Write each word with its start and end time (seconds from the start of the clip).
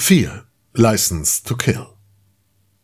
4. 0.00 0.44
License 0.74 1.40
to 1.42 1.56
Kill 1.56 1.96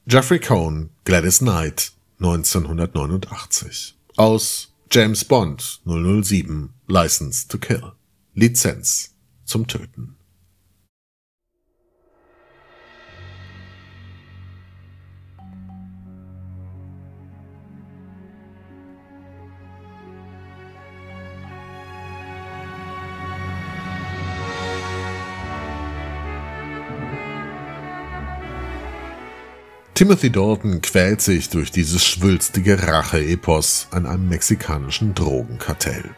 Jeffrey 0.07 0.41
Cohn, 0.41 0.91
Gladys 1.04 1.40
Knight, 1.40 1.92
1989. 2.18 3.94
Aus 4.18 4.68
James 4.90 5.22
Bond 5.24 5.81
007 5.86 6.70
License 6.88 7.47
to 7.47 7.56
Kill. 7.56 7.92
Lizenz 8.34 9.14
zum 9.45 9.66
Töten. 9.66 10.16
Timothy 29.94 30.30
Dalton 30.30 30.82
quält 30.82 31.21
sich 31.21 31.50
durch 31.50 31.71
dieses 31.71 32.05
schwülstige 32.05 32.83
Rache-Epos 32.83 33.87
an 33.93 34.07
einem 34.07 34.29
mexikanischen 34.29 35.15
Drogenkartell. 35.15 36.11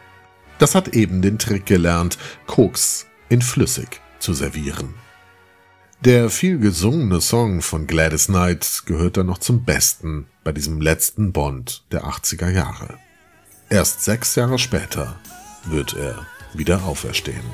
Das 0.57 0.73
hat 0.73 0.89
eben 0.95 1.21
den 1.21 1.37
Trick 1.37 1.67
gelernt, 1.67 2.17
Koks 2.47 3.05
in 3.29 3.43
flüssig 3.43 4.01
zu 4.17 4.33
servieren. 4.33 4.95
Der 6.03 6.31
viel 6.31 6.57
gesungene 6.57 7.21
Song 7.21 7.61
von 7.61 7.85
Gladys 7.85 8.25
Knight 8.25 8.81
gehört 8.87 9.17
dann 9.17 9.27
noch 9.27 9.37
zum 9.37 9.63
Besten 9.63 10.25
bei 10.43 10.51
diesem 10.51 10.81
letzten 10.81 11.31
Bond 11.31 11.83
der 11.91 12.05
80er 12.05 12.49
Jahre. 12.49 12.97
Erst 13.69 14.03
sechs 14.03 14.33
Jahre 14.33 14.57
später 14.57 15.19
wird 15.65 15.93
er 15.93 16.25
wieder 16.55 16.83
auferstehen. 16.83 17.45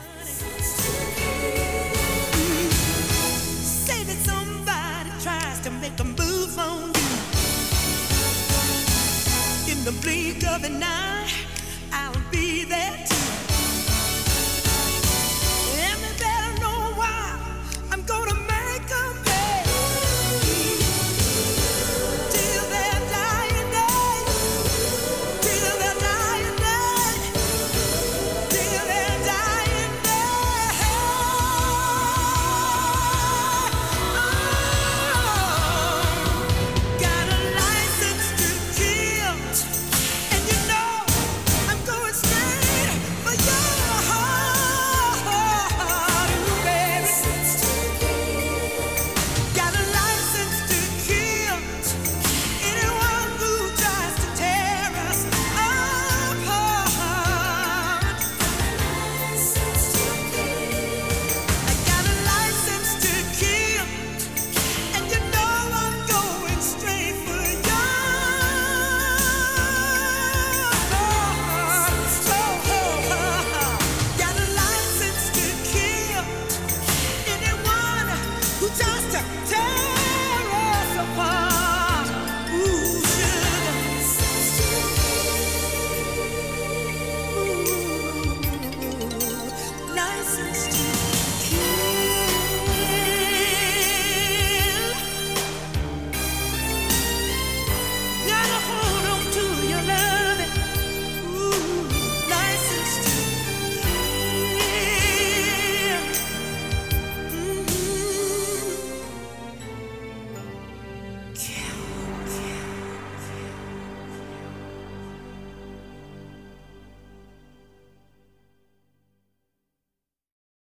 the 9.84 9.92
blink 10.02 10.46
of 10.48 10.64
an 10.64 10.82
eye. 10.82 11.43